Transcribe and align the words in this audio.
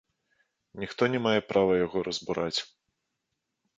Ніхто 0.83 1.09
не 1.15 1.19
мае 1.27 1.41
права 1.53 1.73
яго 1.85 1.97
разбураць. 2.07 2.59